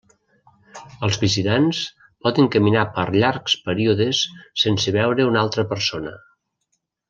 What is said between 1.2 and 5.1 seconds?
visitants poden caminar per llargs períodes sense